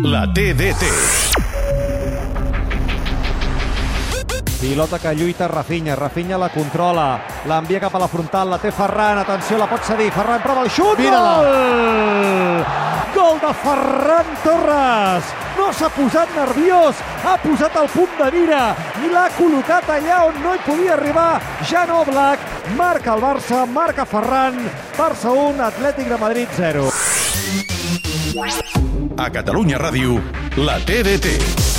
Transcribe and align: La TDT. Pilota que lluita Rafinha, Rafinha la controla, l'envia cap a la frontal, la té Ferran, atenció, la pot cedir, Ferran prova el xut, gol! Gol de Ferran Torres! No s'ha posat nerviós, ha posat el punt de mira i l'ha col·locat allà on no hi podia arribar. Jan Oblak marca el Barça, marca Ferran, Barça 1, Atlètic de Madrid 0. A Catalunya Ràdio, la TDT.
La 0.00 0.26
TDT. 0.26 0.82
Pilota 4.58 4.98
que 4.98 5.14
lluita 5.14 5.46
Rafinha, 5.48 5.94
Rafinha 5.94 6.38
la 6.38 6.48
controla, 6.48 7.20
l'envia 7.44 7.80
cap 7.82 7.94
a 7.96 8.00
la 8.00 8.08
frontal, 8.08 8.48
la 8.48 8.58
té 8.62 8.70
Ferran, 8.72 9.18
atenció, 9.20 9.58
la 9.60 9.66
pot 9.68 9.84
cedir, 9.84 10.08
Ferran 10.14 10.40
prova 10.40 10.62
el 10.64 10.70
xut, 10.72 11.02
gol! 11.02 12.64
Gol 13.12 13.42
de 13.42 13.52
Ferran 13.64 14.32
Torres! 14.46 15.34
No 15.58 15.68
s'ha 15.76 15.90
posat 15.92 16.32
nerviós, 16.38 17.04
ha 17.26 17.36
posat 17.42 17.76
el 17.82 17.90
punt 17.92 18.16
de 18.22 18.30
mira 18.38 18.62
i 19.04 19.12
l'ha 19.12 19.26
col·locat 19.36 19.92
allà 19.98 20.22
on 20.30 20.40
no 20.40 20.54
hi 20.56 20.64
podia 20.64 20.96
arribar. 20.96 21.36
Jan 21.68 21.92
Oblak 21.98 22.48
marca 22.80 23.12
el 23.12 23.26
Barça, 23.28 23.66
marca 23.66 24.08
Ferran, 24.08 24.56
Barça 24.96 25.36
1, 25.36 25.60
Atlètic 25.68 26.08
de 26.08 26.22
Madrid 26.24 26.48
0. 26.56 26.88
A 29.16 29.30
Catalunya 29.30 29.78
Ràdio, 29.78 30.18
la 30.56 30.80
TDT. 30.82 31.71